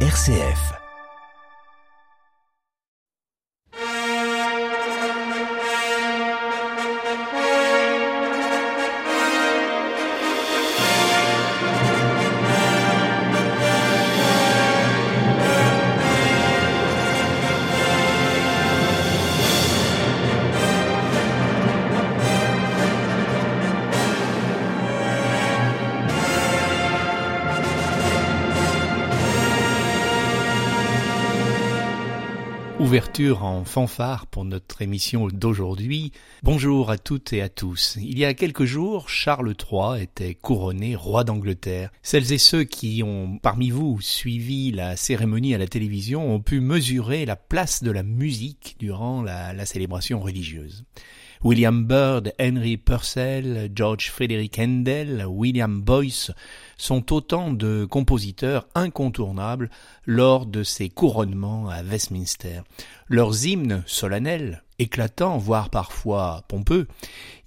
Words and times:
RCF. 0.00 0.85
En 33.18 33.64
fanfare 33.64 34.26
pour 34.26 34.44
notre 34.44 34.82
émission 34.82 35.28
d'aujourd'hui. 35.28 36.12
Bonjour 36.42 36.90
à 36.90 36.98
toutes 36.98 37.32
et 37.32 37.40
à 37.40 37.48
tous. 37.48 37.96
Il 37.98 38.18
y 38.18 38.26
a 38.26 38.34
quelques 38.34 38.66
jours, 38.66 39.08
Charles 39.08 39.54
III 39.54 40.02
était 40.02 40.34
couronné 40.34 40.94
roi 40.94 41.24
d'Angleterre. 41.24 41.90
Celles 42.02 42.30
et 42.34 42.38
ceux 42.38 42.64
qui 42.64 43.02
ont 43.02 43.38
parmi 43.38 43.70
vous 43.70 44.02
suivi 44.02 44.70
la 44.70 44.96
cérémonie 44.96 45.54
à 45.54 45.58
la 45.58 45.66
télévision 45.66 46.30
ont 46.30 46.40
pu 46.40 46.60
mesurer 46.60 47.24
la 47.24 47.36
place 47.36 47.82
de 47.82 47.90
la 47.90 48.02
musique 48.02 48.76
durant 48.80 49.22
la, 49.22 49.54
la 49.54 49.64
célébration 49.64 50.20
religieuse. 50.20 50.84
William 51.42 51.86
Byrd, 51.86 52.34
Henry 52.38 52.76
Purcell, 52.76 53.70
George 53.74 54.10
Frederick 54.10 54.58
Handel, 54.58 55.24
William 55.26 55.80
Boyce 55.80 56.32
sont 56.76 57.12
autant 57.12 57.52
de 57.52 57.84
compositeurs 57.84 58.66
incontournables 58.74 59.70
lors 60.04 60.46
de 60.46 60.62
ces 60.62 60.88
couronnements 60.88 61.68
à 61.68 61.82
Westminster. 61.82 62.60
Leurs 63.08 63.46
hymnes 63.46 63.82
solennels, 63.86 64.62
éclatants, 64.78 65.38
voire 65.38 65.70
parfois 65.70 66.44
pompeux, 66.48 66.86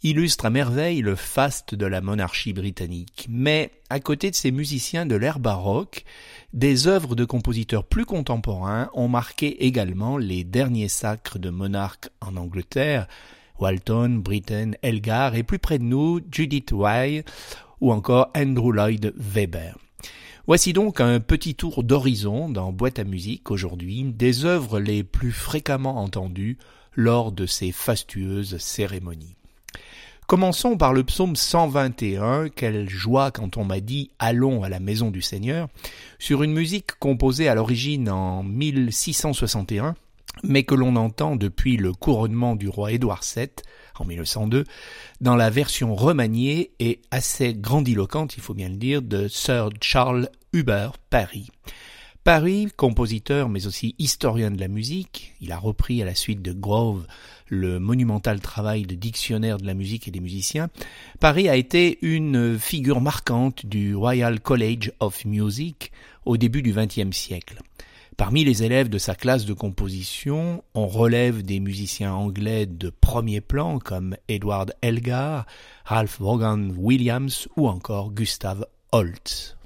illustrent 0.03 0.45
à 0.45 0.49
merveille 0.49 1.01
le 1.01 1.15
faste 1.15 1.75
de 1.75 1.85
la 1.85 2.01
monarchie 2.01 2.53
britannique. 2.53 3.27
Mais 3.29 3.71
à 3.89 3.99
côté 3.99 4.31
de 4.31 4.35
ces 4.35 4.51
musiciens 4.51 5.05
de 5.05 5.15
l'ère 5.15 5.39
baroque, 5.39 6.05
des 6.53 6.87
œuvres 6.87 7.15
de 7.15 7.25
compositeurs 7.25 7.83
plus 7.83 8.05
contemporains 8.05 8.89
ont 8.93 9.07
marqué 9.07 9.65
également 9.65 10.17
les 10.17 10.43
derniers 10.43 10.87
sacres 10.87 11.37
de 11.37 11.49
monarques 11.49 12.09
en 12.21 12.35
Angleterre, 12.37 13.07
Walton, 13.59 14.21
Britten, 14.23 14.77
Elgar 14.81 15.35
et 15.35 15.43
plus 15.43 15.59
près 15.59 15.79
de 15.79 15.83
nous, 15.83 16.21
Judith 16.31 16.71
Way 16.71 17.25
ou 17.81 17.91
encore 17.91 18.29
Andrew 18.35 18.71
Lloyd 18.71 19.13
Webber. 19.17 19.73
Voici 20.47 20.73
donc 20.73 20.99
un 20.99 21.19
petit 21.19 21.55
tour 21.55 21.83
d'horizon 21.83 22.49
dans 22.49 22.71
Boîte 22.71 22.99
à 22.99 23.03
musique 23.03 23.51
aujourd'hui 23.51 24.03
des 24.03 24.45
œuvres 24.45 24.79
les 24.79 25.03
plus 25.03 25.31
fréquemment 25.31 26.01
entendues 26.01 26.57
lors 26.95 27.31
de 27.31 27.45
ces 27.45 27.71
fastueuses 27.71 28.57
cérémonies. 28.57 29.35
Commençons 30.25 30.77
par 30.77 30.93
le 30.93 31.03
psaume 31.03 31.35
121, 31.35 32.49
quelle 32.49 32.89
joie 32.89 33.31
quand 33.31 33.57
on 33.57 33.65
m'a 33.65 33.79
dit 33.79 34.11
Allons 34.19 34.63
à 34.63 34.69
la 34.69 34.79
maison 34.79 35.11
du 35.11 35.21
Seigneur, 35.21 35.69
sur 36.19 36.43
une 36.43 36.53
musique 36.53 36.93
composée 36.99 37.47
à 37.47 37.55
l'origine 37.55 38.09
en 38.09 38.43
1661 38.43 39.95
mais 40.43 40.63
que 40.63 40.75
l'on 40.75 40.95
entend 40.95 41.35
depuis 41.35 41.77
le 41.77 41.93
couronnement 41.93 42.55
du 42.55 42.69
roi 42.69 42.91
Édouard 42.91 43.23
VII 43.35 43.49
en 43.99 44.05
1902 44.05 44.63
dans 45.21 45.35
la 45.35 45.49
version 45.49 45.95
remaniée 45.95 46.71
et 46.79 47.01
assez 47.11 47.53
grandiloquente, 47.53 48.37
il 48.37 48.41
faut 48.41 48.53
bien 48.53 48.69
le 48.69 48.77
dire, 48.77 49.01
de 49.01 49.27
Sir 49.27 49.69
Charles 49.81 50.29
Huber 50.53 50.89
Paris. 51.09 51.49
Paris, 52.23 52.67
compositeur 52.75 53.49
mais 53.49 53.65
aussi 53.65 53.95
historien 53.97 54.51
de 54.51 54.59
la 54.59 54.67
musique, 54.67 55.33
il 55.41 55.51
a 55.51 55.57
repris 55.57 56.01
à 56.01 56.05
la 56.05 56.15
suite 56.15 56.41
de 56.41 56.53
Grove 56.53 57.07
le 57.47 57.79
monumental 57.79 58.39
travail 58.39 58.83
de 58.83 58.95
dictionnaire 58.95 59.57
de 59.57 59.65
la 59.65 59.73
musique 59.73 60.07
et 60.07 60.11
des 60.11 60.19
musiciens, 60.19 60.69
Paris 61.19 61.49
a 61.49 61.55
été 61.55 61.97
une 62.01 62.59
figure 62.59 63.01
marquante 63.01 63.65
du 63.65 63.95
Royal 63.95 64.39
College 64.39 64.91
of 64.99 65.25
Music 65.25 65.91
au 66.25 66.37
début 66.37 66.61
du 66.61 66.73
XXe 66.73 67.15
siècle. 67.15 67.59
Parmi 68.19 68.43
les 68.43 68.63
élèves 68.63 68.89
de 68.89 68.97
sa 68.97 69.15
classe 69.15 69.45
de 69.45 69.53
composition, 69.53 70.61
on 70.73 70.87
relève 70.87 71.41
des 71.41 71.61
musiciens 71.61 72.11
anglais 72.11 72.65
de 72.65 72.89
premier 72.89 73.39
plan 73.39 73.79
comme 73.79 74.17
Edward 74.27 74.73
Elgar, 74.81 75.45
Ralph 75.85 76.19
Vaughan 76.19 76.71
Williams 76.75 77.47
ou 77.55 77.69
encore 77.69 78.11
Gustav 78.11 78.65
Holst. 78.91 79.58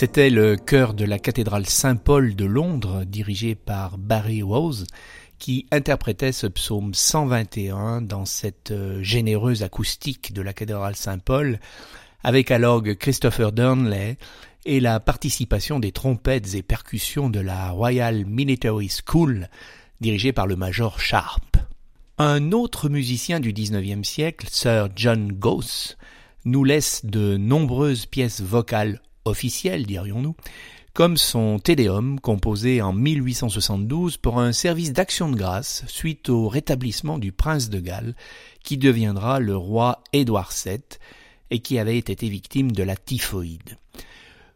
C'était 0.00 0.30
le 0.30 0.56
chœur 0.56 0.94
de 0.94 1.04
la 1.04 1.18
cathédrale 1.18 1.66
Saint-Paul 1.66 2.34
de 2.34 2.46
Londres, 2.46 3.04
dirigé 3.04 3.54
par 3.54 3.98
Barry 3.98 4.40
Rose, 4.40 4.86
qui 5.38 5.66
interprétait 5.70 6.32
ce 6.32 6.46
psaume 6.46 6.94
121 6.94 8.00
dans 8.00 8.24
cette 8.24 8.70
euh, 8.70 9.02
généreuse 9.02 9.62
acoustique 9.62 10.32
de 10.32 10.40
la 10.40 10.54
cathédrale 10.54 10.96
Saint-Paul, 10.96 11.60
avec 12.24 12.50
à 12.50 12.58
l'orgue 12.58 12.96
Christopher 12.96 13.52
Durnley 13.52 14.16
et 14.64 14.80
la 14.80 15.00
participation 15.00 15.78
des 15.80 15.92
trompettes 15.92 16.54
et 16.54 16.62
percussions 16.62 17.28
de 17.28 17.40
la 17.40 17.68
Royal 17.68 18.24
Military 18.24 18.88
School, 19.04 19.50
dirigée 20.00 20.32
par 20.32 20.46
le 20.46 20.56
major 20.56 20.98
Sharp. 20.98 21.58
Un 22.16 22.52
autre 22.52 22.88
musicien 22.88 23.38
du 23.38 23.52
XIXe 23.52 24.08
siècle, 24.08 24.46
Sir 24.50 24.88
John 24.96 25.30
Goss, 25.30 25.98
nous 26.46 26.64
laisse 26.64 27.04
de 27.04 27.36
nombreuses 27.36 28.06
pièces 28.06 28.40
vocales 28.40 29.02
officiel, 29.24 29.86
dirions-nous, 29.86 30.34
comme 30.92 31.16
son 31.16 31.58
Tédéum 31.58 32.18
composé 32.18 32.82
en 32.82 32.92
1872 32.92 34.16
pour 34.16 34.40
un 34.40 34.52
service 34.52 34.92
d'action 34.92 35.30
de 35.30 35.36
grâce 35.36 35.84
suite 35.86 36.28
au 36.28 36.48
rétablissement 36.48 37.18
du 37.18 37.32
prince 37.32 37.70
de 37.70 37.80
Galles 37.80 38.14
qui 38.64 38.76
deviendra 38.76 39.40
le 39.40 39.56
roi 39.56 40.02
Édouard 40.12 40.52
VII 40.64 40.80
et 41.50 41.60
qui 41.60 41.78
avait 41.78 41.98
été 41.98 42.28
victime 42.28 42.72
de 42.72 42.82
la 42.82 42.96
typhoïde. 42.96 43.78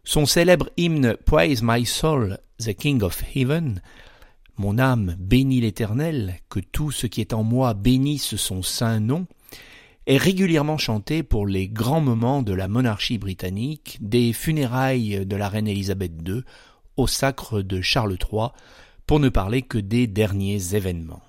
Son 0.03 0.25
célèbre 0.25 0.69
hymne 0.77 1.15
Praise 1.25 1.61
my 1.63 1.85
soul, 1.85 2.37
the 2.59 2.73
King 2.73 3.01
of 3.01 3.23
Heaven, 3.33 3.81
Mon 4.57 4.77
âme 4.77 5.15
bénit 5.19 5.61
l'Éternel, 5.61 6.39
que 6.49 6.59
tout 6.59 6.91
ce 6.91 7.07
qui 7.07 7.21
est 7.21 7.33
en 7.33 7.43
moi 7.43 7.73
bénisse 7.73 8.35
son 8.35 8.61
saint 8.61 8.99
nom, 8.99 9.25
est 10.07 10.17
régulièrement 10.17 10.77
chanté 10.77 11.23
pour 11.23 11.47
les 11.47 11.67
grands 11.67 12.01
moments 12.01 12.43
de 12.43 12.53
la 12.53 12.67
monarchie 12.67 13.17
britannique, 13.17 13.97
des 14.01 14.33
funérailles 14.33 15.25
de 15.25 15.35
la 15.35 15.49
reine 15.49 15.67
Élisabeth 15.67 16.13
II 16.25 16.43
au 16.97 17.07
sacre 17.07 17.61
de 17.61 17.81
Charles 17.81 18.17
III, 18.31 18.49
pour 19.07 19.19
ne 19.19 19.29
parler 19.29 19.61
que 19.61 19.77
des 19.77 20.07
derniers 20.07 20.75
événements. 20.75 21.23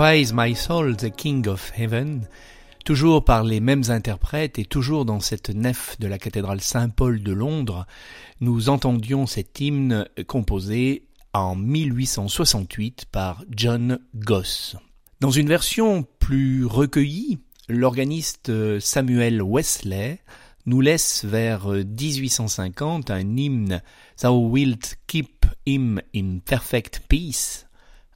Praise 0.00 0.32
My 0.32 0.56
Soul, 0.56 0.96
the 0.96 1.10
King 1.14 1.46
of 1.46 1.72
Heaven, 1.76 2.26
toujours 2.86 3.22
par 3.22 3.44
les 3.44 3.60
mêmes 3.60 3.82
interprètes 3.88 4.58
et 4.58 4.64
toujours 4.64 5.04
dans 5.04 5.20
cette 5.20 5.50
nef 5.50 6.00
de 6.00 6.06
la 6.06 6.18
cathédrale 6.18 6.62
Saint-Paul 6.62 7.22
de 7.22 7.32
Londres, 7.32 7.86
nous 8.40 8.70
entendions 8.70 9.26
cet 9.26 9.60
hymne 9.60 10.08
composé 10.26 11.06
en 11.34 11.54
1868 11.54 13.08
par 13.12 13.44
John 13.50 13.98
Goss. 14.14 14.76
Dans 15.20 15.30
une 15.30 15.48
version 15.48 16.06
plus 16.18 16.64
recueillie, 16.64 17.38
l'organiste 17.68 18.80
Samuel 18.80 19.42
Wesley 19.42 20.18
nous 20.64 20.80
laisse 20.80 21.26
vers 21.26 21.66
1850 21.68 23.10
un 23.10 23.36
hymne 23.36 23.82
Thou 24.22 24.48
wilt 24.48 24.96
keep 25.06 25.44
him 25.66 26.00
in 26.14 26.38
perfect 26.38 27.02
peace 27.06 27.66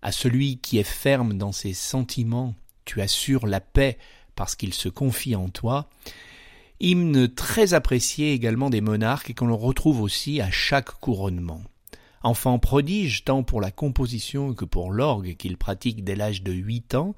à 0.05 0.13
celui 0.13 0.59
qui 0.59 0.79
est 0.79 0.85
ferme 0.85 1.39
dans 1.39 1.51
ses 1.51 1.73
sentiments, 1.73 2.55
tu 2.85 3.01
assures 3.01 3.47
la 3.47 3.61
paix 3.61 3.97
parce 4.37 4.55
qu'il 4.55 4.75
se 4.75 4.91
confie 4.91 5.35
en 5.35 5.49
toi. 5.49 5.89
Hymne 6.79 7.27
très 7.29 7.73
apprécié 7.73 8.35
également 8.35 8.69
des 8.69 8.83
monarques 8.83 9.31
et 9.31 9.35
qu'on 9.35 9.57
retrouve 9.57 10.03
aussi 10.03 10.43
à 10.43 10.51
chaque 10.51 10.93
couronnement. 11.01 11.63
Enfant 12.23 12.59
prodige 12.59 13.25
tant 13.25 13.43
pour 13.43 13.63
la 13.63 13.71
composition 13.71 14.53
que 14.53 14.67
pour 14.67 14.93
l'orgue 14.93 15.37
qu'il 15.37 15.57
pratique 15.57 16.05
dès 16.05 16.17
l'âge 16.17 16.43
de 16.43 16.53
huit 16.53 16.95
ans, 16.95 17.15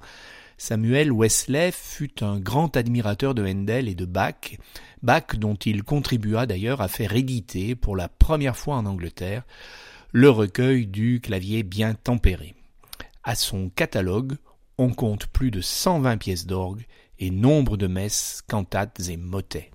Samuel 0.57 1.11
Wesley 1.11 1.73
fut 1.73 2.23
un 2.23 2.39
grand 2.39 2.77
admirateur 2.77 3.35
de 3.35 3.45
Handel 3.45 3.89
et 3.89 3.95
de 3.95 4.05
Bach, 4.05 4.55
Bach 5.03 5.35
dont 5.37 5.55
il 5.55 5.83
contribua 5.83 6.45
d'ailleurs 6.45 6.79
à 6.79 6.87
faire 6.87 7.13
éditer 7.13 7.75
pour 7.75 7.97
la 7.97 8.07
première 8.07 8.55
fois 8.55 8.77
en 8.77 8.85
Angleterre 8.85 9.43
le 10.13 10.29
recueil 10.29 10.87
du 10.87 11.19
clavier 11.19 11.63
bien 11.63 11.93
tempéré. 11.93 12.56
À 13.27 13.35
son 13.35 13.69
catalogue, 13.69 14.37
on 14.77 14.93
compte 14.93 15.27
plus 15.27 15.51
de 15.51 15.59
120 15.59 16.15
pièces 16.15 16.45
d'orgue 16.45 16.85
et 17.19 17.29
nombre 17.29 17.75
de 17.75 17.85
messes, 17.85 18.41
cantates 18.47 19.01
et 19.09 19.17
motets. 19.17 19.69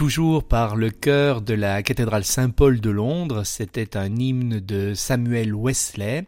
Toujours 0.00 0.44
par 0.44 0.76
le 0.76 0.88
chœur 0.88 1.42
de 1.42 1.52
la 1.52 1.82
cathédrale 1.82 2.24
Saint-Paul 2.24 2.80
de 2.80 2.88
Londres, 2.88 3.44
c'était 3.44 3.98
un 3.98 4.16
hymne 4.16 4.58
de 4.58 4.94
Samuel 4.94 5.54
Wesley, 5.54 6.24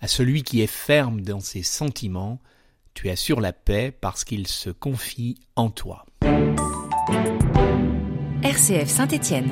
à 0.00 0.08
celui 0.08 0.42
qui 0.42 0.62
est 0.62 0.66
ferme 0.66 1.20
dans 1.20 1.40
ses 1.40 1.62
sentiments, 1.62 2.40
tu 2.94 3.10
assures 3.10 3.42
la 3.42 3.52
paix 3.52 3.94
parce 4.00 4.24
qu'il 4.24 4.46
se 4.46 4.70
confie 4.70 5.36
en 5.56 5.68
toi. 5.68 6.06
RCF 8.42 8.88
Saint-Étienne. 8.88 9.50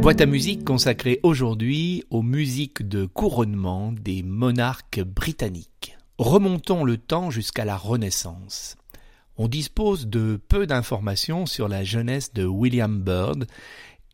Boîte 0.00 0.20
à 0.20 0.26
musique 0.26 0.64
consacrée 0.64 1.18
aujourd'hui 1.24 2.04
aux 2.10 2.22
musiques 2.22 2.86
de 2.86 3.04
couronnement 3.04 3.90
des 3.90 4.22
monarques 4.22 5.00
britanniques. 5.00 5.98
Remontons 6.18 6.84
le 6.84 6.98
temps 6.98 7.30
jusqu'à 7.30 7.64
la 7.64 7.76
Renaissance. 7.76 8.76
On 9.44 9.48
dispose 9.48 10.06
de 10.06 10.40
peu 10.46 10.68
d'informations 10.68 11.46
sur 11.46 11.66
la 11.66 11.82
jeunesse 11.82 12.32
de 12.32 12.44
William 12.44 13.02
Byrd 13.02 13.48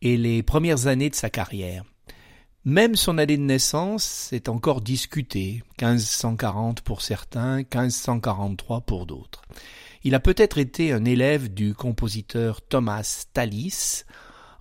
et 0.01 0.17
les 0.17 0.41
premières 0.41 0.87
années 0.87 1.11
de 1.11 1.15
sa 1.15 1.29
carrière. 1.29 1.83
Même 2.65 2.95
son 2.95 3.19
année 3.19 3.37
de 3.37 3.43
naissance 3.43 4.33
est 4.33 4.49
encore 4.49 4.81
discutée, 4.81 5.61
1540 5.79 6.81
pour 6.81 7.03
certains, 7.03 7.57
1543 7.57 8.81
pour 8.81 9.05
d'autres. 9.05 9.43
Il 10.03 10.15
a 10.15 10.19
peut-être 10.19 10.57
été 10.57 10.93
un 10.93 11.05
élève 11.05 11.53
du 11.53 11.75
compositeur 11.75 12.63
Thomas 12.63 13.25
Tallis, 13.31 14.05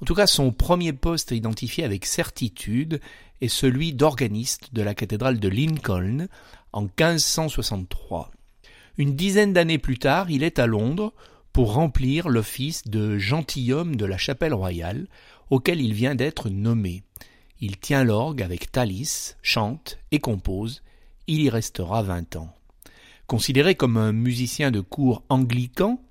en 0.02 0.04
tout 0.04 0.14
cas, 0.14 0.26
son 0.26 0.52
premier 0.52 0.92
poste 0.92 1.30
identifié 1.30 1.82
avec 1.82 2.04
certitude 2.04 3.00
est 3.40 3.48
celui 3.48 3.94
d'organiste 3.94 4.74
de 4.74 4.82
la 4.82 4.94
cathédrale 4.94 5.40
de 5.40 5.48
Lincoln 5.48 6.28
en 6.74 6.82
1563. 6.82 8.30
Une 8.98 9.14
dizaine 9.14 9.52
d'années 9.52 9.78
plus 9.78 9.98
tard, 9.98 10.28
il 10.28 10.42
est 10.42 10.58
à 10.58 10.66
Londres 10.66 11.14
pour 11.52 11.74
remplir 11.74 12.28
l'office 12.28 12.82
de 12.88 13.16
gentilhomme 13.16 13.94
de 13.94 14.04
la 14.04 14.18
chapelle 14.18 14.52
royale, 14.52 15.06
auquel 15.50 15.80
il 15.80 15.94
vient 15.94 16.16
d'être 16.16 16.50
nommé. 16.50 17.04
Il 17.60 17.78
tient 17.78 18.02
l'orgue 18.02 18.42
avec 18.42 18.72
Thalys, 18.72 19.36
chante 19.40 19.98
et 20.10 20.18
compose. 20.18 20.82
Il 21.28 21.40
y 21.40 21.48
restera 21.48 22.02
vingt 22.02 22.34
ans. 22.34 22.52
Considéré 23.28 23.76
comme 23.76 23.96
un 23.96 24.12
musicien 24.12 24.72
de 24.72 24.80
cour 24.80 25.22
anglican, 25.28 26.02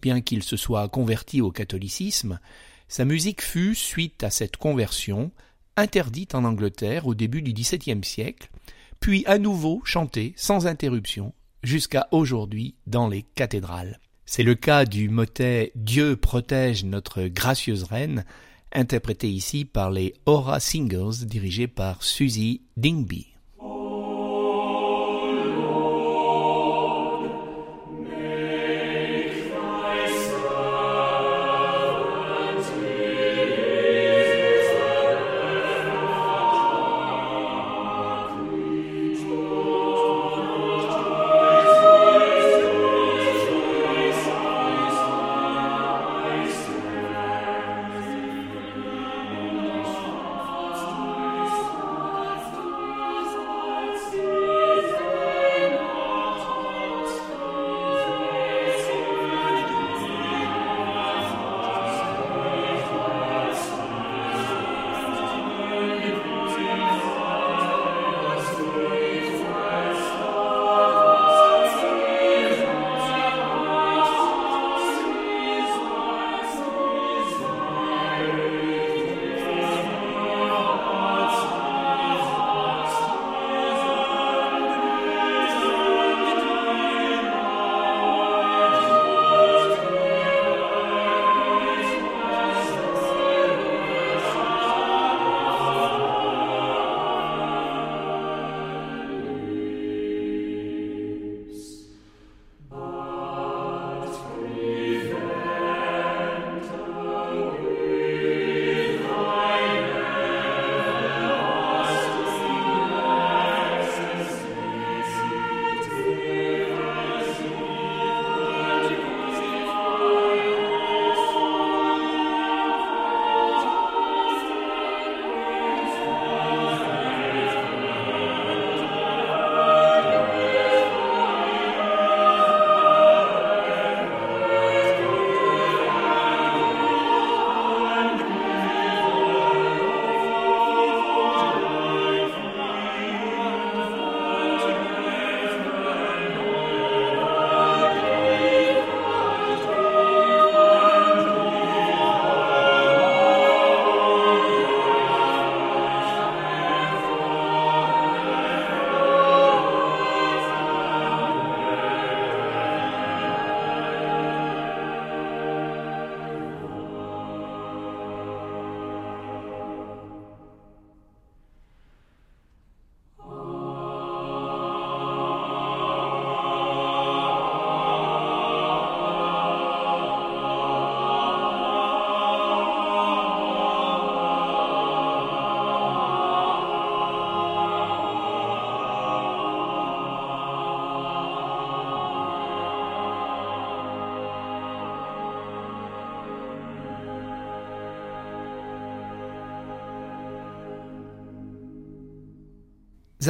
bien 0.00 0.20
qu'il 0.20 0.44
se 0.44 0.56
soit 0.56 0.88
converti 0.88 1.40
au 1.40 1.50
catholicisme, 1.50 2.38
sa 2.86 3.04
musique 3.04 3.42
fut, 3.42 3.74
suite 3.74 4.22
à 4.22 4.30
cette 4.30 4.56
conversion, 4.56 5.32
interdite 5.76 6.36
en 6.36 6.44
Angleterre 6.44 7.08
au 7.08 7.14
début 7.16 7.42
du 7.42 7.52
XVIIe 7.52 8.04
siècle, 8.04 8.50
puis 9.00 9.24
à 9.26 9.38
nouveau 9.38 9.80
chantée 9.84 10.32
sans 10.36 10.68
interruption 10.68 11.32
jusqu'à 11.62 12.08
aujourd'hui 12.10 12.74
dans 12.86 13.08
les 13.08 13.22
cathédrales. 13.34 14.00
C'est 14.26 14.42
le 14.42 14.54
cas 14.54 14.84
du 14.84 15.08
motet 15.08 15.72
Dieu 15.74 16.16
protège 16.16 16.84
notre 16.84 17.24
gracieuse 17.24 17.82
reine, 17.84 18.24
interprété 18.72 19.28
ici 19.28 19.64
par 19.64 19.90
les 19.90 20.14
Aura 20.26 20.60
Singers 20.60 21.24
dirigés 21.24 21.66
par 21.66 22.02
Susie 22.04 22.62
Dingby. 22.76 23.34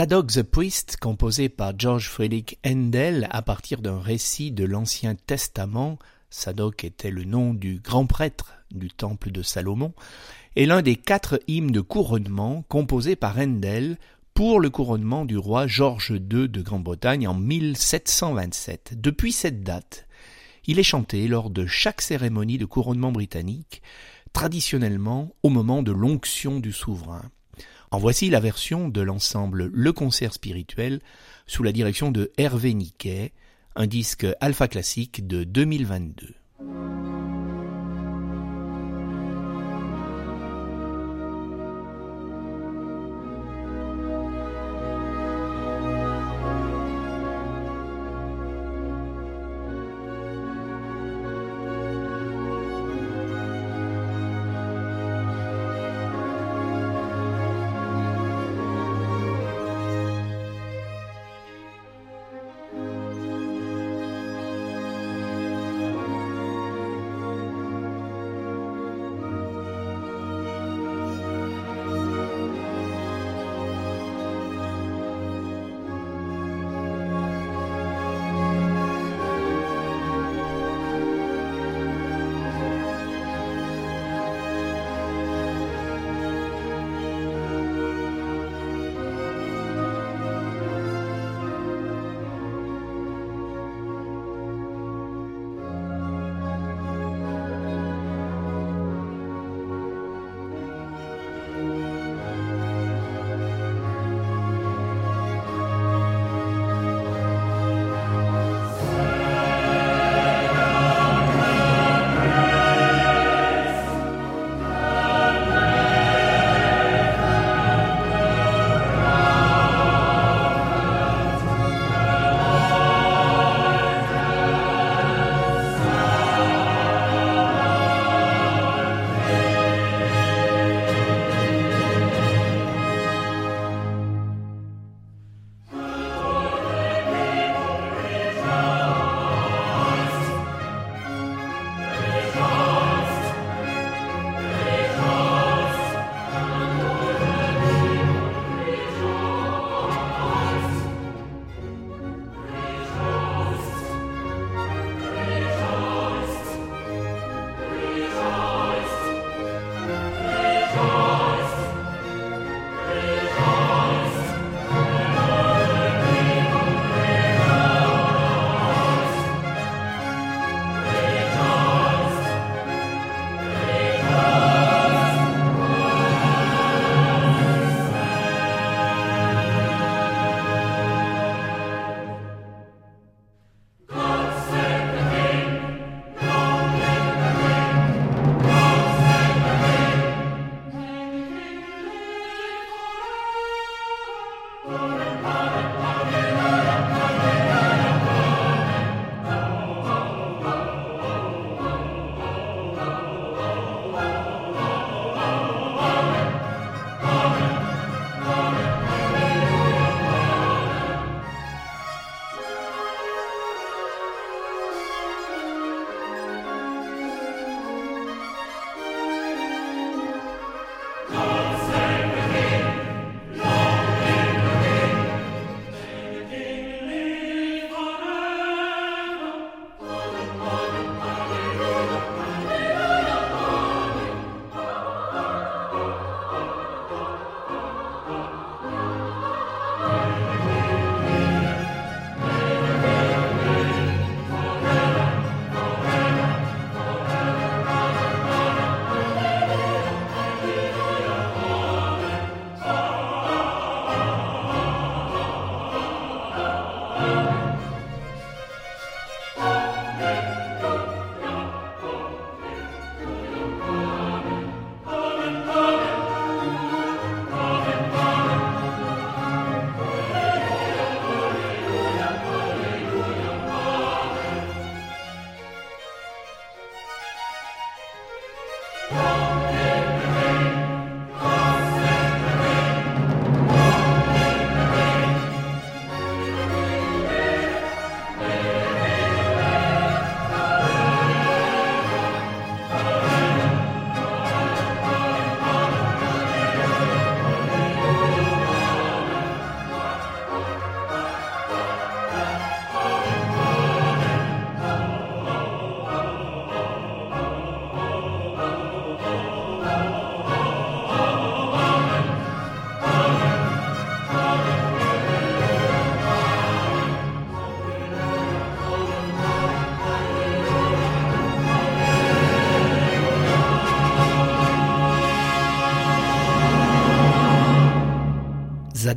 Zadok 0.01 0.29
the 0.29 0.43
Priest, 0.43 0.97
composé 0.99 1.51
par 1.51 1.79
George 1.79 2.09
Friedrich 2.09 2.59
Handel 2.65 3.29
à 3.31 3.43
partir 3.43 3.83
d'un 3.83 4.01
récit 4.01 4.51
de 4.51 4.65
l'Ancien 4.65 5.15
Testament, 5.15 5.99
Zadok 6.33 6.85
était 6.85 7.11
le 7.11 7.25
nom 7.25 7.53
du 7.53 7.81
grand 7.81 8.07
prêtre 8.07 8.55
du 8.71 8.89
temple 8.89 9.31
de 9.31 9.43
Salomon, 9.43 9.93
est 10.57 10.65
l'un 10.65 10.81
des 10.81 10.97
quatre 10.97 11.39
hymnes 11.49 11.71
de 11.71 11.83
couronnement 11.83 12.65
composés 12.69 13.15
par 13.15 13.39
Handel 13.39 13.99
pour 14.33 14.59
le 14.59 14.71
couronnement 14.71 15.27
du 15.27 15.37
roi 15.37 15.67
George 15.67 16.13
II 16.13 16.49
de 16.49 16.63
Grande-Bretagne 16.63 17.29
en 17.29 17.35
1727. 17.35 18.95
Depuis 18.99 19.33
cette 19.33 19.63
date, 19.63 20.07
Il 20.65 20.79
est 20.79 20.83
chanté 20.83 21.29
lors 21.29 21.51
de 21.51 21.67
chaque 21.67 22.01
cérémonie 22.01 22.57
de 22.57 22.65
couronnement 22.65 23.13
britannique, 23.13 23.83
traditionnellement 24.33 25.35
au 25.43 25.51
moment 25.51 25.83
de 25.83 25.93
l'onction 25.93 26.59
du 26.59 26.73
souverain. 26.73 27.31
En 27.93 27.99
voici 27.99 28.31
la 28.31 28.39
version 28.39 28.89
de 28.89 29.01
l'ensemble 29.01 29.69
Le 29.73 29.93
Concert 29.93 30.33
Spirituel 30.33 31.01
sous 31.49 31.65
la 31.65 31.73
direction 31.73 32.13
de 32.13 32.31
Hervé 32.37 32.73
Niquet, 32.73 33.33
un 33.75 33.89
disque 33.89 34.29
alpha 34.41 34.69
classique 34.69 35.27
de 35.27 35.43
2022. 35.43 36.40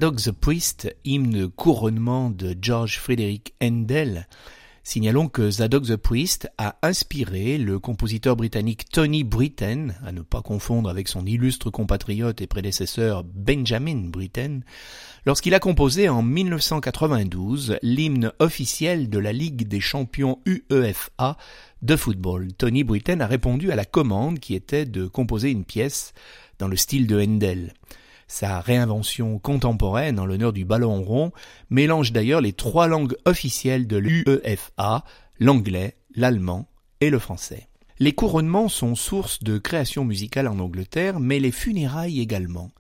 Zadok 0.04 0.22
the 0.22 0.32
Priest, 0.34 0.94
hymne 1.06 1.48
couronnement 1.48 2.30
de 2.30 2.58
George 2.62 3.00
Frederick 3.00 3.54
Handel, 3.64 4.28
Signalons 4.84 5.30
que 5.30 5.50
Zadok 5.50 5.86
the 5.86 5.96
Priest 5.96 6.50
a 6.58 6.76
inspiré 6.82 7.58
le 7.58 7.80
compositeur 7.80 8.36
britannique 8.36 8.84
Tony 8.92 9.24
Britten, 9.24 9.96
à 10.06 10.12
ne 10.12 10.20
pas 10.20 10.42
confondre 10.42 10.90
avec 10.90 11.08
son 11.08 11.26
illustre 11.26 11.70
compatriote 11.70 12.42
et 12.42 12.48
prédécesseur 12.48 13.24
Benjamin 13.24 14.10
Britten, 14.10 14.66
lorsqu'il 15.26 15.54
a 15.54 15.62
composé 15.62 16.10
en 16.10 16.22
1992 16.22 17.78
l'hymne 17.82 18.34
officiel 18.40 19.10
de 19.10 19.20
la 19.20 19.32
Ligue 19.32 19.70
des 19.70 19.80
champions 19.80 20.40
UEFA 20.46 21.38
de 21.82 21.96
football. 21.96 22.52
Tony 22.58 22.84
Britten 22.84 23.22
a 23.22 23.28
répondu 23.28 23.72
à 23.72 23.78
la 23.78 23.86
commande 23.86 24.40
qui 24.40 24.54
était 24.54 24.86
de 24.86 25.08
composer 25.08 25.50
une 25.50 25.64
pièce 25.64 26.14
dans 26.60 26.68
le 26.68 26.76
style 26.76 27.08
de 27.08 27.22
Handel. 27.22 27.72
Sa 28.28 28.60
réinvention 28.60 29.40
contemporaine 29.40 30.20
en 30.20 30.26
l'honneur 30.26 30.54
du 30.54 30.66
ballon 30.66 31.02
rond 31.04 31.32
mélange 31.70 32.12
d'ailleurs 32.12 32.42
les 32.42 32.54
trois 32.54 32.88
langues 32.88 33.16
officielles 33.26 33.88
de 33.88 33.98
l'UEFA, 33.98 35.04
l'anglais, 35.40 35.98
l'allemand 36.16 36.68
et 37.02 37.10
le 37.10 37.20
français. 37.20 37.68
Les 38.00 38.14
couronnements 38.14 38.70
sont 38.70 38.96
source 38.96 39.44
de 39.44 39.58
création 39.58 40.04
musicale 40.04 40.48
en 40.48 40.60
Angleterre, 40.60 41.20
mais 41.20 41.40
les 41.40 41.52
funérailles 41.52 42.22
également. 42.22 42.72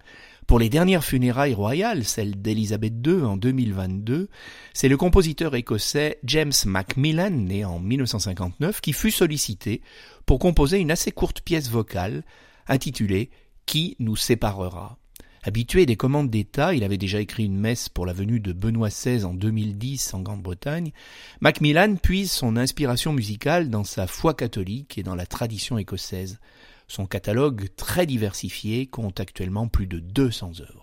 Pour 0.47 0.59
les 0.59 0.69
dernières 0.69 1.05
funérailles 1.05 1.53
royales, 1.53 2.03
celles 2.03 2.41
d'Élisabeth 2.41 2.93
II 3.05 3.21
en 3.23 3.37
2022, 3.37 4.29
c'est 4.73 4.89
le 4.89 4.97
compositeur 4.97 5.55
écossais 5.55 6.19
James 6.23 6.51
Macmillan, 6.65 7.29
né 7.29 7.63
en 7.63 7.79
1959, 7.79 8.81
qui 8.81 8.91
fut 8.91 9.11
sollicité 9.11 9.81
pour 10.25 10.39
composer 10.39 10.79
une 10.79 10.91
assez 10.91 11.11
courte 11.11 11.41
pièce 11.41 11.69
vocale 11.69 12.23
intitulée 12.67 13.29
Qui 13.65 13.95
nous 13.99 14.15
séparera 14.15 14.97
Habitué 15.45 15.85
des 15.85 15.97
commandes 15.97 16.29
d'État, 16.29 16.73
il 16.73 16.85
avait 16.85 16.97
déjà 16.97 17.19
écrit 17.19 17.43
une 17.43 17.59
messe 17.59 17.89
pour 17.89 18.05
la 18.05 18.13
venue 18.13 18.39
de 18.39 18.53
Benoît 18.53 18.87
XVI 18.87 19.25
en 19.25 19.33
2010 19.33 20.13
en 20.13 20.21
Grande-Bretagne. 20.21 20.93
Macmillan 21.41 21.97
puise 21.97 22.31
son 22.31 22.55
inspiration 22.55 23.11
musicale 23.11 23.69
dans 23.69 23.83
sa 23.83 24.07
foi 24.07 24.33
catholique 24.33 24.97
et 24.97 25.03
dans 25.03 25.15
la 25.15 25.25
tradition 25.25 25.77
écossaise. 25.77 26.39
Son 26.87 27.07
catalogue, 27.07 27.67
très 27.75 28.05
diversifié, 28.05 28.87
compte 28.87 29.19
actuellement 29.19 29.67
plus 29.67 29.87
de 29.87 29.99
200 29.99 30.61
œuvres. 30.61 30.82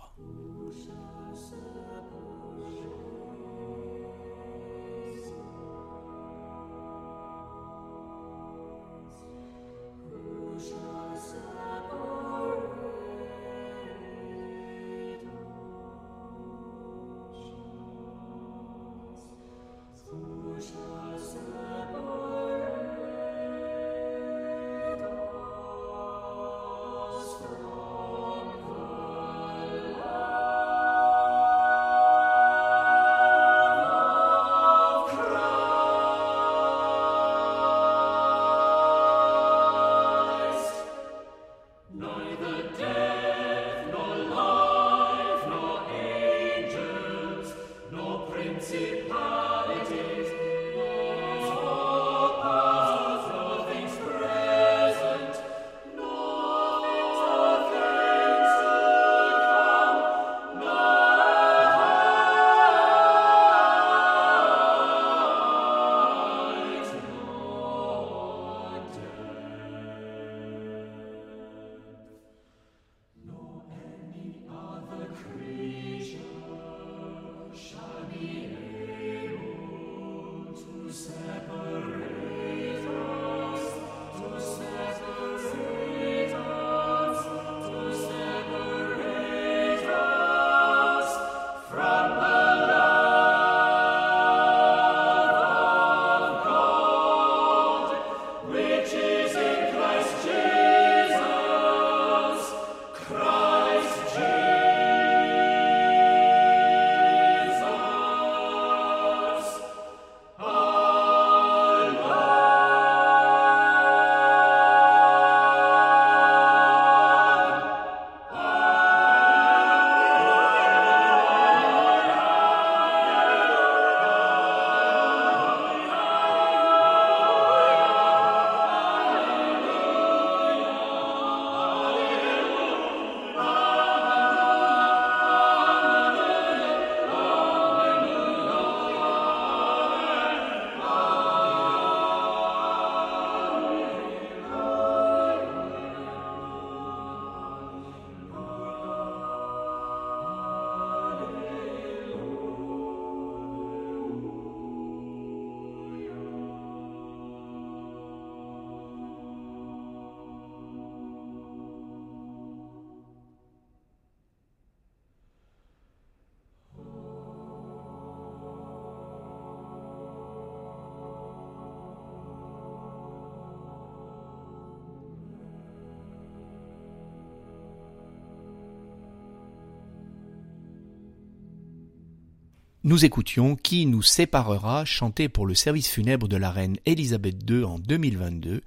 Nous 182.90 183.04
écoutions 183.04 183.54
Qui 183.54 183.86
nous 183.86 184.02
séparera, 184.02 184.84
chanté 184.84 185.28
pour 185.28 185.46
le 185.46 185.54
service 185.54 185.88
funèbre 185.88 186.26
de 186.26 186.36
la 186.36 186.50
reine 186.50 186.76
Elisabeth 186.86 187.36
II 187.48 187.62
en 187.62 187.78
2022 187.78 188.62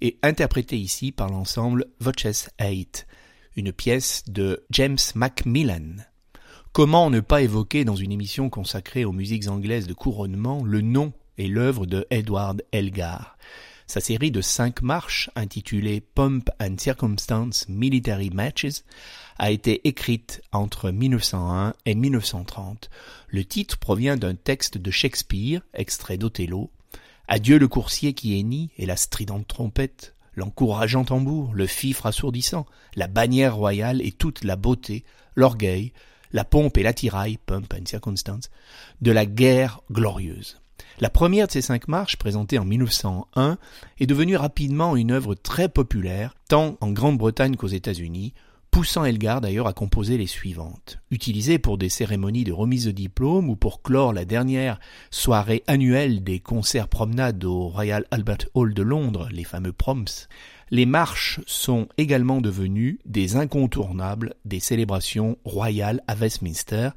et 0.00 0.18
interprété 0.24 0.76
ici 0.76 1.12
par 1.12 1.28
l'ensemble 1.28 1.86
Voces 2.00 2.50
8, 2.60 3.06
une 3.54 3.72
pièce 3.72 4.24
de 4.26 4.64
James 4.70 4.98
Macmillan. 5.14 5.94
Comment 6.72 7.08
ne 7.08 7.20
pas 7.20 7.40
évoquer 7.42 7.84
dans 7.84 7.94
une 7.94 8.10
émission 8.10 8.50
consacrée 8.50 9.04
aux 9.04 9.12
musiques 9.12 9.46
anglaises 9.46 9.86
de 9.86 9.94
couronnement 9.94 10.64
le 10.64 10.80
nom 10.80 11.12
et 11.36 11.46
l'œuvre 11.46 11.86
de 11.86 12.04
Edward 12.10 12.64
Elgar? 12.72 13.38
Sa 13.88 14.00
série 14.00 14.30
de 14.30 14.42
cinq 14.42 14.82
marches 14.82 15.30
intitulée 15.34 16.02
Pomp 16.02 16.50
and 16.60 16.76
Circumstance 16.76 17.66
Military 17.70 18.28
Matches 18.28 18.82
a 19.38 19.50
été 19.50 19.88
écrite 19.88 20.42
entre 20.52 20.90
1901 20.90 21.72
et 21.86 21.94
1930. 21.94 22.90
Le 23.28 23.44
titre 23.46 23.78
provient 23.78 24.18
d'un 24.18 24.34
texte 24.34 24.76
de 24.76 24.90
Shakespeare, 24.90 25.62
extrait 25.72 26.18
d'Othello. 26.18 26.70
Adieu 27.28 27.58
le 27.58 27.66
coursier 27.66 28.12
qui 28.12 28.38
hennit 28.38 28.70
et 28.76 28.84
la 28.84 28.96
stridente 28.96 29.48
trompette, 29.48 30.14
l'encourageant 30.34 31.06
tambour, 31.06 31.54
le 31.54 31.66
fifre 31.66 32.04
assourdissant, 32.04 32.66
la 32.94 33.08
bannière 33.08 33.56
royale 33.56 34.02
et 34.02 34.12
toute 34.12 34.44
la 34.44 34.56
beauté, 34.56 35.04
l'orgueil, 35.34 35.94
la 36.32 36.44
pompe 36.44 36.76
et 36.76 36.82
l'attirail, 36.82 37.38
pump 37.38 37.72
and 37.72 37.86
circumstance, 37.86 38.50
de 39.00 39.12
la 39.12 39.24
guerre 39.24 39.80
glorieuse. 39.90 40.60
La 41.00 41.10
première 41.10 41.46
de 41.46 41.52
ces 41.52 41.62
cinq 41.62 41.86
marches, 41.86 42.16
présentée 42.16 42.58
en 42.58 42.64
1901, 42.64 43.58
est 44.00 44.06
devenue 44.06 44.36
rapidement 44.36 44.96
une 44.96 45.12
œuvre 45.12 45.36
très 45.36 45.68
populaire, 45.68 46.34
tant 46.48 46.76
en 46.80 46.90
Grande-Bretagne 46.90 47.54
qu'aux 47.54 47.68
États-Unis, 47.68 48.34
poussant 48.72 49.04
Elgar 49.04 49.40
d'ailleurs 49.40 49.68
à 49.68 49.72
composer 49.72 50.18
les 50.18 50.26
suivantes. 50.26 50.98
Utilisées 51.12 51.60
pour 51.60 51.78
des 51.78 51.88
cérémonies 51.88 52.42
de 52.42 52.52
remise 52.52 52.86
de 52.86 52.90
diplôme 52.90 53.48
ou 53.48 53.54
pour 53.54 53.80
clore 53.80 54.12
la 54.12 54.24
dernière 54.24 54.80
soirée 55.12 55.62
annuelle 55.68 56.24
des 56.24 56.40
concerts 56.40 56.88
promenades 56.88 57.44
au 57.44 57.68
Royal 57.68 58.04
Albert 58.10 58.48
Hall 58.54 58.74
de 58.74 58.82
Londres, 58.82 59.28
les 59.30 59.44
fameux 59.44 59.72
proms, 59.72 60.26
les 60.72 60.84
marches 60.84 61.40
sont 61.46 61.86
également 61.96 62.40
devenues 62.40 62.98
des 63.06 63.36
incontournables 63.36 64.34
des 64.44 64.60
célébrations 64.60 65.38
royales 65.44 66.02
à 66.08 66.16
Westminster, 66.16 66.90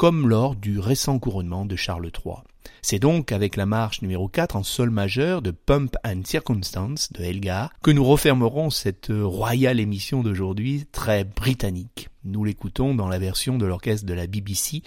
comme 0.00 0.30
lors 0.30 0.56
du 0.56 0.78
récent 0.78 1.18
couronnement 1.18 1.66
de 1.66 1.76
Charles 1.76 2.06
III. 2.06 2.36
C'est 2.80 2.98
donc 2.98 3.32
avec 3.32 3.54
la 3.54 3.66
marche 3.66 4.00
numéro 4.00 4.28
4 4.28 4.56
en 4.56 4.62
sol 4.62 4.88
majeur 4.88 5.42
de 5.42 5.50
Pump 5.50 5.94
and 6.06 6.22
Circumstance 6.24 7.12
de 7.12 7.22
Elgar 7.22 7.70
que 7.82 7.90
nous 7.90 8.02
refermerons 8.02 8.70
cette 8.70 9.08
royale 9.10 9.78
émission 9.78 10.22
d'aujourd'hui 10.22 10.86
très 10.90 11.24
britannique. 11.24 12.08
Nous 12.24 12.44
l'écoutons 12.44 12.94
dans 12.94 13.08
la 13.08 13.18
version 13.18 13.58
de 13.58 13.66
l'orchestre 13.66 14.06
de 14.06 14.14
la 14.14 14.26
BBC 14.26 14.82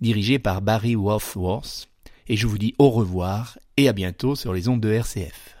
dirigé 0.00 0.38
par 0.38 0.62
Barry 0.62 0.94
Wolfworth 0.94 1.90
et 2.26 2.38
je 2.38 2.46
vous 2.46 2.56
dis 2.56 2.74
au 2.78 2.88
revoir 2.88 3.58
et 3.76 3.90
à 3.90 3.92
bientôt 3.92 4.36
sur 4.36 4.54
les 4.54 4.68
ondes 4.68 4.80
de 4.80 4.90
RCF. 4.90 5.54